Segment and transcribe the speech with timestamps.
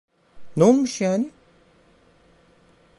[0.57, 1.31] Ne olmuş yani?